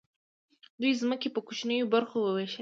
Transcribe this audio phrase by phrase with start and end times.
[0.81, 2.59] دوی ځمکې په کوچنیو برخو وویشلې.